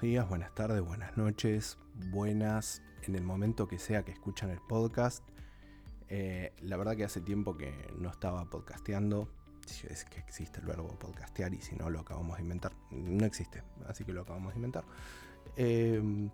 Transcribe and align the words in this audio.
días, 0.00 0.28
buenas 0.28 0.54
tardes, 0.54 0.82
buenas 0.82 1.16
noches, 1.16 1.78
buenas 2.10 2.82
en 3.02 3.14
el 3.14 3.22
momento 3.22 3.68
que 3.68 3.78
sea 3.78 4.02
que 4.02 4.12
escuchan 4.12 4.50
el 4.50 4.60
podcast. 4.60 5.22
Eh, 6.08 6.52
la 6.62 6.76
verdad 6.76 6.96
que 6.96 7.04
hace 7.04 7.20
tiempo 7.20 7.56
que 7.56 7.72
no 7.98 8.10
estaba 8.10 8.44
podcasteando. 8.48 9.28
Si 9.66 9.86
es 9.86 10.04
que 10.04 10.20
existe 10.20 10.60
el 10.60 10.66
verbo 10.66 10.88
podcastear 10.98 11.54
y 11.54 11.60
si 11.60 11.76
no 11.76 11.90
lo 11.90 12.00
acabamos 12.00 12.36
de 12.36 12.42
inventar. 12.42 12.72
No 12.90 13.24
existe, 13.24 13.62
así 13.86 14.04
que 14.04 14.12
lo 14.12 14.22
acabamos 14.22 14.52
de 14.52 14.56
inventar. 14.56 14.84
Em, 15.56 16.30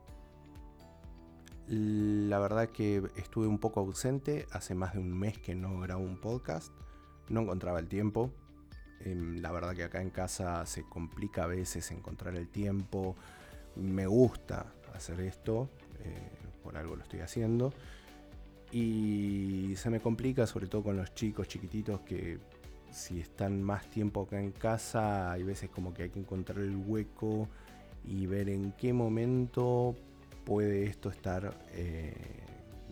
la 1.68 2.38
verdad 2.38 2.68
que 2.70 3.02
estuve 3.16 3.46
un 3.46 3.58
poco 3.58 3.80
ausente. 3.80 4.46
Hace 4.52 4.74
más 4.74 4.94
de 4.94 5.00
un 5.00 5.16
mes 5.16 5.38
que 5.38 5.54
no 5.54 5.80
grabo 5.80 6.02
un 6.02 6.20
podcast. 6.20 6.72
No 7.28 7.40
encontraba 7.40 7.78
el 7.78 7.88
tiempo. 7.88 8.32
Em, 9.00 9.40
la 9.40 9.52
verdad 9.52 9.74
que 9.74 9.84
acá 9.84 10.02
en 10.02 10.10
casa 10.10 10.64
se 10.66 10.82
complica 10.84 11.44
a 11.44 11.46
veces 11.46 11.90
encontrar 11.90 12.36
el 12.36 12.48
tiempo. 12.48 13.16
Me 13.76 14.06
gusta 14.06 14.66
hacer 14.94 15.20
esto, 15.20 15.68
eh, 16.04 16.30
por 16.62 16.76
algo 16.76 16.96
lo 16.96 17.02
estoy 17.02 17.20
haciendo. 17.20 17.72
Y 18.72 19.74
se 19.76 19.90
me 19.90 20.00
complica 20.00 20.46
sobre 20.46 20.68
todo 20.68 20.84
con 20.84 20.96
los 20.96 21.12
chicos 21.14 21.48
chiquititos 21.48 22.00
que 22.00 22.38
si 22.90 23.20
están 23.20 23.62
más 23.62 23.88
tiempo 23.90 24.22
acá 24.22 24.40
en 24.40 24.52
casa, 24.52 25.32
hay 25.32 25.42
veces 25.42 25.70
como 25.70 25.92
que 25.94 26.04
hay 26.04 26.10
que 26.10 26.20
encontrar 26.20 26.58
el 26.58 26.76
hueco 26.76 27.48
y 28.04 28.26
ver 28.26 28.48
en 28.48 28.72
qué 28.72 28.92
momento 28.92 29.94
puede 30.44 30.84
esto 30.84 31.10
estar 31.10 31.56
eh, 31.72 32.14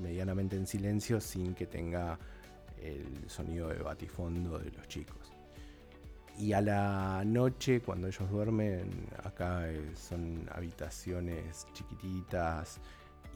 medianamente 0.01 0.57
en 0.57 0.67
silencio 0.67 1.21
sin 1.21 1.55
que 1.55 1.67
tenga 1.67 2.19
el 2.81 3.29
sonido 3.29 3.69
de 3.69 3.83
batifondo 3.83 4.59
de 4.59 4.71
los 4.71 4.87
chicos. 4.87 5.38
Y 6.39 6.53
a 6.53 6.61
la 6.61 7.25
noche, 7.25 7.81
cuando 7.81 8.07
ellos 8.07 8.31
duermen, 8.31 9.09
acá 9.25 9.69
eh, 9.69 9.91
son 9.97 10.49
habitaciones 10.53 11.67
chiquititas 11.73 12.81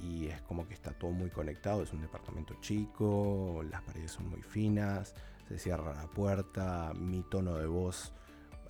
y 0.00 0.28
es 0.28 0.41
como 0.42 0.69
que 0.69 0.75
está 0.75 0.92
todo 0.92 1.11
muy 1.11 1.28
conectado. 1.28 1.83
Es 1.83 1.92
un 1.92 2.00
departamento 2.00 2.55
chico, 2.61 3.64
las 3.69 3.83
paredes 3.83 4.12
son 4.12 4.28
muy 4.28 4.41
finas, 4.42 5.17
se 5.48 5.58
cierra 5.58 5.92
la 5.95 6.06
puerta, 6.06 6.92
mi 6.95 7.25
tono 7.25 7.56
de 7.56 7.67
voz 7.67 8.12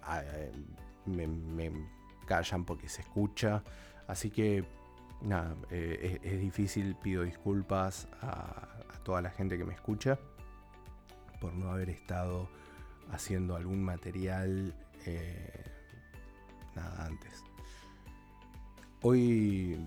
ah, 0.02 0.22
eh, 0.24 0.50
me, 1.04 1.70
callan 2.26 2.64
porque 2.64 2.88
se 2.88 3.02
escucha. 3.02 3.62
Así 4.06 4.30
que 4.30 4.64
nada, 5.20 5.54
eh, 5.70 6.18
es, 6.22 6.40
difícil, 6.40 6.96
pido 6.96 7.22
disculpas 7.22 8.08
a 8.22 8.98
toda 9.04 9.20
la 9.20 9.30
gente 9.30 9.58
que 9.58 9.64
me 9.66 9.74
escucha 9.74 10.18
por 11.38 11.52
no 11.52 11.70
haber 11.70 11.90
estado 11.90 12.48
haciendo 13.10 13.56
algún 13.56 13.82
material 13.82 14.74
eh, 15.06 15.64
nada 16.74 17.06
antes. 17.06 17.42
Hoy 19.02 19.78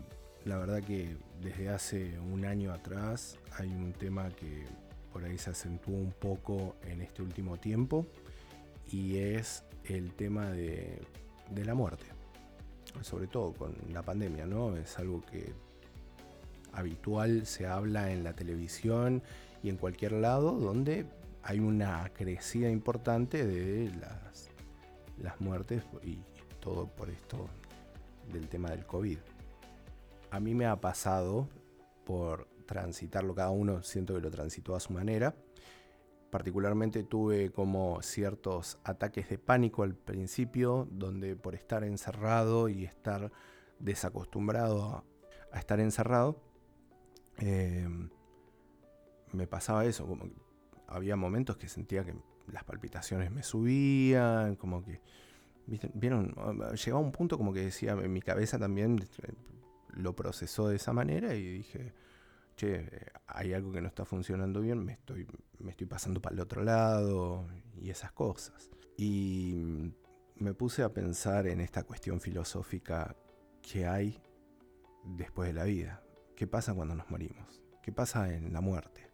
la 0.44 0.58
verdad 0.58 0.84
que 0.84 1.18
desde 1.42 1.70
hace 1.70 2.20
un 2.20 2.46
año 2.46 2.72
atrás 2.72 3.38
hay 3.58 3.70
un 3.70 3.94
tema 3.94 4.30
que 4.30 4.66
por 5.12 5.24
ahí 5.24 5.38
se 5.38 5.52
acentuó 5.52 5.96
un 5.96 6.12
poco 6.12 6.76
en 6.84 7.02
este 7.02 7.22
último 7.22 7.58
tiempo 7.58 8.06
y 8.88 9.18
es 9.18 9.64
el 9.86 10.14
tema 10.14 10.52
de, 10.52 11.02
de 11.50 11.66
la 11.66 11.74
muerte. 11.74 12.06
Sobre 13.02 13.28
todo 13.28 13.54
con 13.54 13.76
la 13.92 14.02
pandemia, 14.04 14.46
¿no? 14.46 14.76
Es 14.78 15.00
algo 15.00 15.22
que 15.22 15.54
habitual 16.74 17.46
se 17.46 17.66
habla 17.68 18.12
en 18.12 18.24
la 18.24 18.34
televisión 18.34 19.24
y 19.64 19.70
en 19.70 19.78
cualquier 19.78 20.12
lado 20.14 20.52
donde 20.52 21.06
hay 21.46 21.60
una 21.60 22.10
crecida 22.12 22.72
importante 22.72 23.46
de 23.46 23.92
las, 24.00 24.50
las 25.20 25.40
muertes 25.40 25.84
y 26.04 26.24
todo 26.60 26.88
por 26.88 27.12
esto 27.12 27.48
del 28.34 28.50
tema 28.50 28.72
del 28.72 28.88
COVID. 28.88 29.20
A 30.32 30.40
mí 30.40 30.56
me 30.56 30.66
ha 30.66 30.82
pasado 30.82 31.48
por 32.04 32.48
transitarlo, 32.66 33.36
cada 33.36 33.52
uno 33.52 33.84
siento 33.84 34.16
que 34.16 34.22
lo 34.22 34.32
transitó 34.32 34.76
a 34.76 34.80
su 34.80 34.92
manera. 34.92 35.36
Particularmente 36.32 37.04
tuve 37.04 37.52
como 37.52 38.02
ciertos 38.02 38.80
ataques 38.84 39.30
de 39.30 39.38
pánico 39.38 39.84
al 39.84 39.94
principio, 39.94 40.88
donde 40.90 41.36
por 41.36 41.54
estar 41.54 41.84
encerrado 41.84 42.70
y 42.70 42.86
estar 42.86 43.32
desacostumbrado 43.78 45.06
a, 45.52 45.60
estar 45.60 45.80
encerrado, 45.80 46.42
eh, 47.38 47.88
me 49.32 49.46
pasaba 49.46 49.86
eso, 49.86 50.08
como 50.08 50.26
había 50.88 51.16
momentos 51.16 51.58
que 51.58 51.68
sentía 51.68 52.04
que 52.04 52.16
las 52.48 52.64
palpitaciones 52.64 53.32
me 53.32 53.44
subían, 53.44 54.56
como 54.56 54.84
que, 54.84 55.02
vieron, 55.94 56.36
llegaba 56.74 57.00
un 57.00 57.12
punto 57.12 57.38
como 57.38 57.54
que 57.54 57.62
decía, 57.62 57.96
mi 57.96 58.22
cabeza 58.22 58.60
también 58.60 59.00
eh, 59.24 59.34
lo 59.90 60.16
procesó 60.16 60.68
de 60.68 60.76
esa 60.76 60.94
manera 60.94 61.36
y 61.36 61.44
dije, 61.44 61.94
che, 62.56 62.88
hay 63.28 63.54
algo 63.54 63.72
que 63.72 63.82
no 63.82 63.88
está 63.88 64.06
funcionando 64.06 64.62
bien, 64.62 64.84
me 64.84 64.94
estoy, 64.94 65.28
me 65.60 65.72
estoy 65.72 65.88
pasando 65.88 66.22
para 66.22 66.36
el 66.36 66.42
otro 66.42 66.64
lado 66.64 67.48
y 67.80 67.90
esas 67.90 68.12
cosas. 68.12 68.70
Y 68.98 69.92
me 70.38 70.54
puse 70.54 70.84
a 70.84 70.94
pensar 70.94 71.48
en 71.48 71.62
esta 71.62 71.84
cuestión 71.84 72.22
filosófica 72.22 73.16
que 73.62 73.86
hay 73.88 74.22
después 75.04 75.48
de 75.48 75.54
la 75.54 75.64
vida. 75.64 76.04
¿Qué 76.36 76.48
pasa 76.48 76.74
cuando 76.74 76.96
nos 76.96 77.10
morimos? 77.10 77.62
¿Qué 77.82 77.92
pasa 77.92 78.34
en 78.34 78.52
la 78.52 78.62
muerte? 78.62 79.10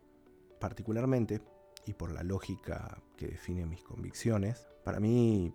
Particularmente 0.59 1.42
y 1.86 1.94
por 1.94 2.12
la 2.12 2.24
lógica 2.24 2.97
que 3.18 3.28
define 3.28 3.66
mis 3.66 3.84
convicciones, 3.84 4.68
para 4.84 5.00
mí, 5.00 5.53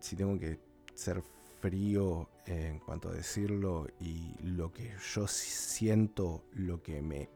si 0.00 0.16
tengo 0.16 0.38
que 0.38 0.60
ser 0.94 1.22
frío 1.60 2.28
en 2.46 2.78
cuanto 2.80 3.08
a 3.08 3.12
decirlo 3.12 3.86
y 4.00 4.34
lo 4.42 4.72
que 4.72 4.94
yo 5.14 5.26
siento, 5.26 6.44
lo 6.52 6.82
que 6.82 7.02
me 7.02 7.30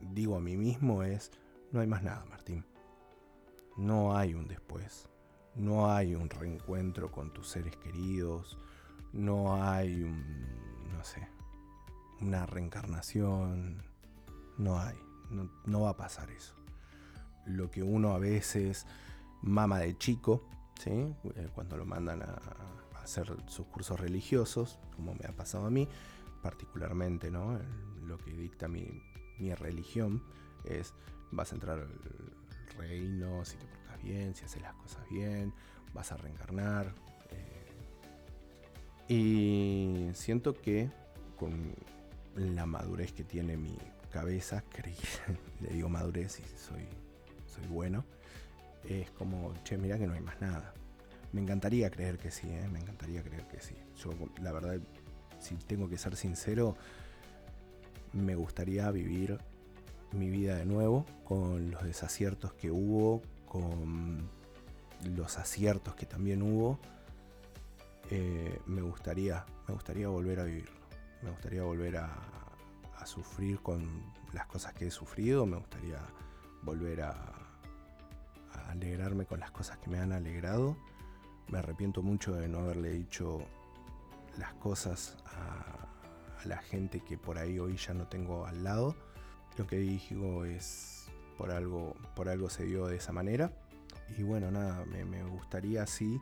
digo 0.00 0.36
a 0.36 0.40
mí 0.40 0.56
mismo 0.56 1.02
es, 1.02 1.30
no 1.72 1.80
hay 1.80 1.86
más 1.86 2.02
nada, 2.02 2.24
Martín. 2.26 2.64
No 3.76 4.16
hay 4.16 4.34
un 4.34 4.46
después. 4.46 5.08
No 5.56 5.92
hay 5.92 6.14
un 6.14 6.28
reencuentro 6.30 7.10
con 7.10 7.32
tus 7.32 7.48
seres 7.48 7.76
queridos. 7.76 8.58
No 9.12 9.62
hay 9.62 10.02
un, 10.02 10.92
no 10.92 11.02
sé, 11.02 11.28
una 12.20 12.46
reencarnación. 12.46 13.82
No 14.58 14.78
hay. 14.78 14.96
No, 15.30 15.50
no 15.64 15.80
va 15.82 15.90
a 15.90 15.96
pasar 15.96 16.30
eso 16.30 16.63
lo 17.46 17.70
que 17.70 17.82
uno 17.82 18.12
a 18.12 18.18
veces 18.18 18.86
mama 19.42 19.78
de 19.78 19.96
chico, 19.96 20.48
¿sí? 20.82 20.90
Eh, 20.90 21.48
cuando 21.54 21.76
lo 21.76 21.84
mandan 21.84 22.22
a, 22.22 22.40
hacer 23.02 23.36
sus 23.48 23.66
cursos 23.66 24.00
religiosos, 24.00 24.78
como 24.96 25.14
me 25.14 25.26
ha 25.28 25.32
pasado 25.32 25.66
a 25.66 25.70
mí, 25.70 25.86
particularmente 26.42 27.30
¿no? 27.30 27.58
lo 28.06 28.16
que 28.16 28.32
dicta 28.32 28.66
mi, 28.66 29.02
religión 29.56 30.22
es 30.64 30.94
vas 31.30 31.52
a 31.52 31.56
entrar 31.56 31.80
al 31.80 32.78
reino 32.78 33.44
si 33.44 33.58
te 33.58 33.66
portas 33.66 34.02
bien, 34.02 34.34
si 34.34 34.46
haces 34.46 34.62
las 34.62 34.72
cosas 34.74 35.06
bien, 35.10 35.52
vas 35.92 36.12
a 36.12 36.16
reencarnar. 36.16 36.94
Eh, 39.08 39.12
y 39.12 40.14
siento 40.14 40.54
que 40.54 40.90
con 41.36 41.74
la 42.36 42.64
madurez 42.64 43.12
que 43.12 43.24
tiene 43.24 43.58
mi 43.58 43.76
cabeza, 44.10 44.64
le 45.60 45.68
digo 45.68 45.90
madurez 45.90 46.40
y 46.40 46.44
soy 46.56 46.86
soy 47.54 47.66
bueno, 47.68 48.04
es 48.88 49.10
como, 49.12 49.52
che, 49.64 49.78
mira 49.78 49.98
que 49.98 50.06
no 50.06 50.14
hay 50.14 50.20
más 50.20 50.40
nada. 50.40 50.74
Me 51.32 51.40
encantaría 51.40 51.90
creer 51.90 52.18
que 52.18 52.30
sí, 52.30 52.48
¿eh? 52.48 52.68
me 52.70 52.78
encantaría 52.78 53.22
creer 53.22 53.46
que 53.48 53.60
sí. 53.60 53.74
Yo, 53.96 54.12
la 54.40 54.52
verdad, 54.52 54.78
si 55.40 55.56
tengo 55.56 55.88
que 55.88 55.98
ser 55.98 56.16
sincero, 56.16 56.76
me 58.12 58.34
gustaría 58.36 58.90
vivir 58.90 59.38
mi 60.12 60.30
vida 60.30 60.56
de 60.56 60.64
nuevo 60.64 61.06
con 61.24 61.70
los 61.70 61.82
desaciertos 61.82 62.52
que 62.54 62.70
hubo, 62.70 63.22
con 63.46 64.28
los 65.16 65.38
aciertos 65.38 65.94
que 65.96 66.06
también 66.06 66.42
hubo. 66.42 66.78
Eh, 68.10 68.60
me 68.66 68.82
gustaría, 68.82 69.44
me 69.66 69.74
gustaría 69.74 70.08
volver 70.08 70.40
a 70.40 70.44
vivirlo. 70.44 70.84
Me 71.22 71.30
gustaría 71.30 71.62
volver 71.62 71.96
a, 71.96 72.10
a 72.96 73.06
sufrir 73.06 73.60
con 73.60 74.12
las 74.32 74.46
cosas 74.46 74.72
que 74.74 74.86
he 74.86 74.90
sufrido. 74.90 75.46
Me 75.46 75.56
gustaría 75.56 75.98
volver 76.62 77.02
a, 77.02 77.43
alegrarme 78.74 79.24
con 79.24 79.40
las 79.40 79.50
cosas 79.50 79.78
que 79.78 79.88
me 79.88 79.98
han 79.98 80.12
alegrado. 80.12 80.76
Me 81.48 81.58
arrepiento 81.58 82.02
mucho 82.02 82.34
de 82.34 82.48
no 82.48 82.58
haberle 82.58 82.90
dicho 82.90 83.40
las 84.38 84.52
cosas 84.54 85.16
a, 85.26 85.88
la 86.44 86.58
gente 86.58 87.00
que 87.00 87.16
por 87.16 87.38
ahí 87.38 87.58
hoy 87.58 87.76
ya 87.76 87.94
no 87.94 88.06
tengo 88.06 88.46
al 88.46 88.64
lado. 88.64 88.94
Lo 89.56 89.66
que 89.66 89.76
digo 89.76 90.44
es 90.44 91.06
por 91.38 91.50
algo, 91.50 91.94
por 92.14 92.28
algo 92.28 92.50
se 92.50 92.64
dio 92.64 92.86
de 92.86 92.96
esa 92.96 93.12
manera. 93.12 93.50
Y 94.18 94.22
bueno, 94.22 94.50
nada, 94.50 94.84
me, 94.84 95.04
me 95.04 95.22
gustaría 95.24 95.82
así 95.82 96.20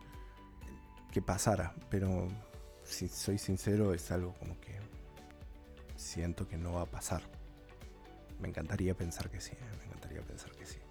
que 1.10 1.20
pasara, 1.20 1.74
pero 1.90 2.28
si 2.84 3.08
soy 3.08 3.38
sincero 3.38 3.92
es 3.94 4.10
algo 4.12 4.34
como 4.34 4.60
que 4.60 4.78
siento 5.96 6.46
que 6.46 6.56
no 6.56 6.74
va 6.74 6.82
a 6.82 6.86
pasar. 6.86 7.22
Me 8.40 8.48
encantaría 8.48 8.94
pensar 8.94 9.30
que 9.30 9.40
sí, 9.40 9.52
me 9.78 9.86
encantaría 9.86 10.22
pensar 10.22 10.52
que 10.52 10.66
sí. 10.66 10.81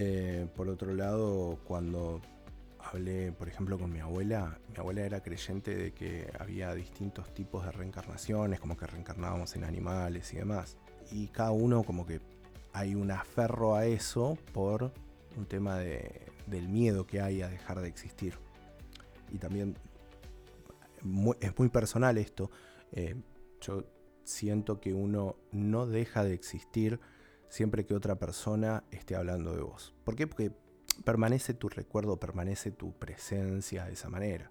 Eh, 0.00 0.46
por 0.54 0.68
otro 0.68 0.94
lado, 0.94 1.58
cuando 1.64 2.20
hablé, 2.78 3.32
por 3.32 3.48
ejemplo, 3.48 3.76
con 3.76 3.92
mi 3.92 3.98
abuela. 3.98 4.60
Mi 4.68 4.76
abuela 4.76 5.00
era 5.00 5.24
creyente 5.24 5.74
de 5.74 5.92
que 5.92 6.30
había 6.38 6.72
distintos 6.72 7.34
tipos 7.34 7.64
de 7.64 7.72
reencarnaciones, 7.72 8.60
como 8.60 8.76
que 8.76 8.86
reencarnábamos 8.86 9.56
en 9.56 9.64
animales 9.64 10.32
y 10.32 10.36
demás. 10.36 10.76
Y 11.10 11.26
cada 11.26 11.50
uno 11.50 11.82
como 11.82 12.06
que 12.06 12.20
hay 12.72 12.94
un 12.94 13.10
aferro 13.10 13.74
a 13.74 13.86
eso 13.86 14.38
por 14.52 14.92
un 15.36 15.46
tema 15.46 15.78
del 15.78 16.68
miedo 16.68 17.04
que 17.04 17.20
hay 17.20 17.42
a 17.42 17.48
dejar 17.48 17.80
de 17.80 17.88
existir. 17.88 18.34
Y 19.32 19.38
también 19.38 19.76
es 21.40 21.58
muy 21.58 21.68
personal 21.70 22.18
esto. 22.18 22.52
Eh, 22.92 23.16
yo 23.60 23.82
siento 24.22 24.80
que 24.80 24.94
uno 24.94 25.34
no 25.50 25.86
deja 25.86 26.22
de 26.22 26.34
existir 26.34 27.00
siempre 27.48 27.84
que 27.84 27.94
otra 27.94 28.16
persona 28.16 28.84
esté 28.90 29.16
hablando 29.16 29.54
de 29.54 29.62
vos. 29.62 29.94
¿Por 30.04 30.16
qué? 30.16 30.26
Porque 30.26 30.52
permanece 31.04 31.54
tu 31.54 31.68
recuerdo, 31.68 32.18
permanece 32.18 32.70
tu 32.70 32.92
presencia 32.92 33.84
de 33.86 33.92
esa 33.92 34.08
manera. 34.08 34.50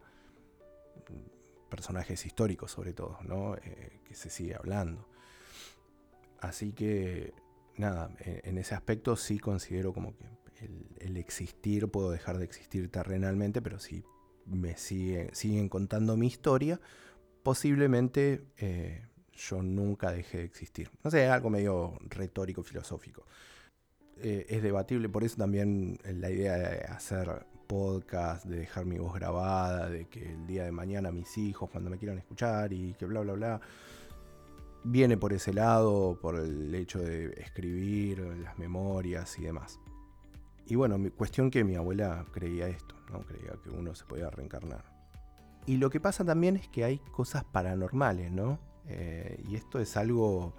Personajes 1.70 2.26
históricos 2.26 2.72
sobre 2.72 2.94
todo, 2.94 3.20
¿no? 3.24 3.56
Eh, 3.56 4.00
que 4.06 4.16
se 4.16 4.30
sigue 4.30 4.56
hablando. 4.56 5.08
Así 6.40 6.72
que, 6.72 7.34
nada, 7.78 8.12
en, 8.20 8.58
ese 8.58 8.76
aspecto 8.76 9.16
sí 9.16 9.40
considero 9.40 9.94
como 9.94 10.16
que 10.16 10.26
el, 11.00 11.18
existir, 11.18 11.88
puedo 11.90 12.12
dejar 12.12 12.38
de 12.38 12.46
existir 12.46 12.90
terrenalmente, 12.90 13.62
pero 13.62 13.80
si 13.80 14.04
me 14.46 14.78
sigue, 14.78 15.30
siguen 15.34 15.68
contando 15.68 16.16
mi 16.16 16.28
historia, 16.28 16.80
posiblemente 17.44 18.46
eh, 18.58 19.06
yo 19.38 19.62
nunca 19.62 20.12
dejé 20.12 20.40
de 20.40 20.44
existir. 20.44 20.90
No 21.04 21.12
sé, 21.12 21.28
algo 21.28 21.50
medio 21.50 21.98
retórico, 22.10 22.64
filosófico. 22.64 23.24
Eh, 24.18 24.46
es 24.50 24.64
debatible, 24.64 25.10
por 25.10 25.24
eso 25.24 25.38
también 25.38 26.00
la 26.04 26.30
idea 26.32 26.58
de 26.58 26.80
hacer 26.86 27.46
podcast, 27.68 28.46
de 28.46 28.60
dejar 28.60 28.86
mi 28.86 28.98
voz 28.98 29.14
grabada, 29.14 29.90
de 29.90 30.08
que 30.08 30.34
el 30.34 30.48
día 30.48 30.64
de 30.64 30.72
mañana 30.72 31.12
mis 31.12 31.38
hijos 31.38 31.70
cuando 31.70 31.90
me 31.90 31.98
quieran 31.98 32.18
escuchar 32.18 32.74
y 32.74 32.94
que 32.96 33.06
bla, 33.06 33.22
bla, 33.22 33.34
bla, 33.34 33.62
viene 34.84 35.18
por 35.18 35.34
ese 35.34 35.54
lado, 35.54 36.18
por 36.20 36.36
el 36.36 36.74
hecho 36.74 37.00
de 37.00 37.28
escribir 37.38 38.20
las 38.20 38.58
memorias 38.58 39.38
y 39.38 39.44
demás. 39.44 39.80
Y 40.66 40.76
bueno, 40.76 40.98
cuestión 41.16 41.52
que 41.52 41.64
mi 41.64 41.76
abuela 41.76 42.26
creía 42.32 42.68
esto, 42.68 42.96
¿no? 43.12 43.22
creía 43.22 43.54
que 43.64 43.70
uno 43.70 43.94
se 43.94 44.06
podía 44.06 44.30
reencarnar. 44.30 44.84
Y 45.66 45.78
lo 45.78 45.90
que 45.90 46.00
pasa 46.00 46.26
también 46.26 46.56
es 46.56 46.68
que 46.70 46.86
hay 46.86 47.00
cosas 47.12 47.44
paranormales, 47.44 48.32
¿no? 48.32 48.60
Eh, 48.90 49.44
y 49.48 49.56
esto 49.56 49.80
es 49.80 49.98
algo 49.98 50.54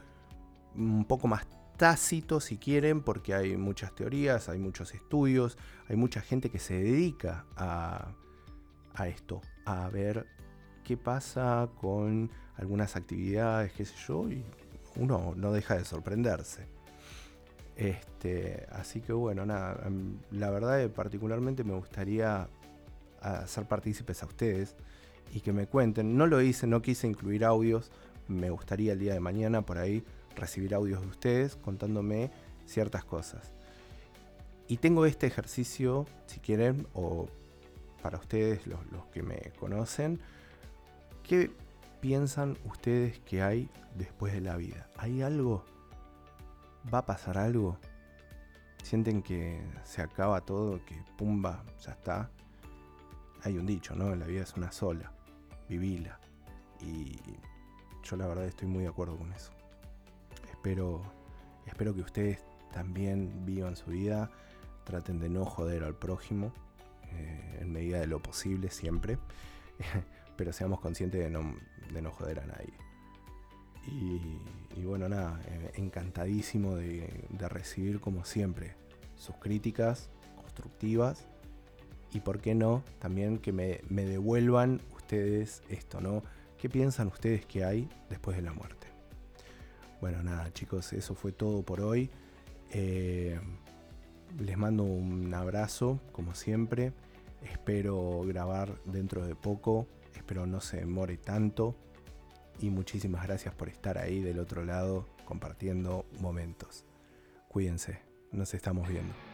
un 0.75 1.05
poco 1.05 1.29
más 1.29 1.47
tácito, 1.77 2.41
si 2.41 2.59
quieren, 2.59 3.03
porque 3.03 3.35
hay 3.35 3.57
muchas 3.57 3.95
teorías, 3.95 4.49
hay 4.49 4.59
muchos 4.59 4.95
estudios, 4.95 5.57
hay 5.89 5.97
mucha 5.97 6.21
gente 6.21 6.51
que 6.51 6.59
se 6.59 6.75
dedica 6.75 7.47
a, 7.57 8.15
esto, 9.07 9.41
a 9.65 9.89
ver 9.89 10.27
qué 10.83 10.97
pasa 10.97 11.69
con 11.81 12.31
algunas 12.57 12.97
actividades, 12.97 13.73
qué 13.73 13.85
sé 13.85 13.95
yo, 14.07 14.29
y 14.29 14.45
uno 14.97 15.35
no 15.37 15.53
deja 15.53 15.77
de 15.77 15.85
sorprenderse. 15.85 16.67
Este, 17.77 18.67
así 18.73 19.01
que 19.01 19.13
bueno, 19.13 19.47
nada, 19.47 19.81
em, 19.87 20.19
la 20.33 20.51
verdad 20.51 20.91
particularmente 20.91 21.63
me 21.63 21.75
gustaría 21.75 22.49
hacer 23.21 23.67
partícipes 23.67 24.21
a 24.25 24.27
ustedes 24.27 24.75
y 25.33 25.41
que 25.41 25.53
me 25.53 25.67
cuenten. 25.69 26.17
No 26.17 26.27
lo 26.27 26.41
hice, 26.41 26.67
no 26.67 26.83
quise 26.83 27.07
incluir 27.07 27.45
audios, 27.45 27.93
me 28.29 28.51
gustaría 28.51 28.93
el 28.93 28.99
día 28.99 29.15
de 29.15 29.21
mañana 29.21 29.63
por 29.63 29.79
ahí 29.79 30.05
recibir 30.37 30.75
audios 30.75 31.01
de 31.01 31.09
ustedes 31.09 31.57
contándome 31.57 32.31
ciertas 32.67 33.05
cosas. 33.05 33.51
Y 34.69 34.77
tengo 34.77 35.07
este 35.07 35.27
ejercicio, 35.27 36.07
si 36.27 36.41
quieren, 36.41 36.87
o 36.93 37.27
para 38.03 38.19
ustedes, 38.19 38.67
los, 38.67 38.81
que 39.13 39.23
me 39.23 39.53
conocen, 39.59 40.21
¿qué 41.23 41.51
piensan 42.01 42.57
ustedes 42.67 43.19
que 43.21 43.43
hay 43.43 43.71
después 43.97 44.33
de 44.35 44.43
la 44.43 44.57
vida? 44.57 44.89
¿Hay 44.97 45.23
algo? 45.23 45.65
¿Va 46.93 46.99
a 46.99 47.07
pasar 47.07 47.39
algo? 47.39 47.79
¿Sienten 48.83 49.23
que 49.23 49.61
se 49.85 50.03
acaba 50.03 50.43
todo, 50.43 50.85
que 50.85 51.03
pumba, 51.17 51.65
ya 51.81 51.93
está? 51.93 52.31
Hay 53.43 53.57
un 53.57 53.67
dicho, 53.67 53.95
¿no? 53.95 54.15
La 54.15 54.27
vida 54.27 54.43
es 54.43 54.55
una 54.55 54.71
sola, 54.71 55.13
vivila. 55.69 56.21
Y 56.81 57.19
yo 58.03 58.17
la 58.17 58.27
verdad 58.27 58.47
estoy 58.47 58.69
muy 58.69 58.83
de 58.83 58.89
acuerdo 58.89 59.17
con 59.17 59.33
eso. 59.33 59.53
Espero, 60.51 61.03
espero 61.67 61.95
que 61.95 62.01
ustedes 62.01 62.43
también 62.73 63.45
vivan 63.45 63.77
su 63.77 63.91
vida, 63.91 64.31
traten 64.85 65.19
de 65.19 65.29
no 65.29 65.45
joder 65.45 65.85
al 65.85 65.95
prójimo, 65.95 66.53
eh, 67.13 67.59
en 67.61 67.73
medida 67.73 68.01
de 68.01 68.07
lo 68.07 68.21
posible 68.21 68.71
siempre, 68.71 69.19
pero 70.37 70.53
seamos 70.53 70.81
conscientes 70.81 71.23
de 71.23 71.31
no, 71.31 71.55
de 71.93 72.03
no 72.03 72.11
joder 72.11 72.41
a 72.41 72.47
nadie. 72.47 72.73
Y, 73.87 74.85
bueno, 74.85 75.09
nada, 75.09 75.41
eh, 75.47 75.73
encantadísimo 75.77 76.77
de, 76.77 77.27
recibir 77.49 78.01
como 78.01 78.25
siempre 78.25 78.75
sus 79.17 79.37
críticas 79.37 80.11
constructivas 80.37 81.27
y 82.13 82.21
por 82.21 82.41
qué 82.41 82.55
no, 82.55 82.85
también 82.99 83.39
que 83.39 83.53
me, 83.53 83.81
me 83.89 84.05
devuelvan 84.05 84.83
ustedes 84.95 85.63
esto, 85.71 86.01
¿no? 86.01 86.23
¿Qué 86.59 86.69
piensan 86.69 87.07
ustedes 87.07 87.47
que 87.47 87.65
hay 87.65 87.89
después 88.11 88.37
de 88.37 88.43
la 88.43 88.53
muerte? 88.53 88.89
Bueno, 90.01 90.23
nada, 90.25 90.53
chicos, 90.53 90.93
eso 90.93 91.15
fue 91.15 91.31
todo 91.31 91.63
por 91.63 91.81
hoy. 91.81 92.11
Eh, 92.73 93.39
les 94.41 94.59
mando 94.59 94.83
un 94.83 95.33
abrazo, 95.33 96.01
como 96.11 96.35
siempre. 96.35 96.93
Espero 97.43 98.23
grabar 98.27 98.75
dentro 98.85 99.25
de 99.25 99.37
poco. 99.37 99.87
Espero 100.17 100.47
no 100.47 100.61
se 100.61 100.79
demore 100.79 101.17
tanto. 101.17 101.77
Y 102.61 102.71
muchísimas 102.71 103.25
gracias 103.25 103.55
por 103.55 103.69
estar 103.69 103.97
ahí 103.97 104.21
del 104.21 104.41
otro 104.41 104.65
lado 104.65 105.07
compartiendo 105.25 106.07
momentos. 106.21 106.85
Cuídense, 107.49 108.01
nos 108.33 108.53
estamos 108.53 108.89
viendo. 108.89 109.28